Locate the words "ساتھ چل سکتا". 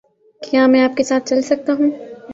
1.03-1.73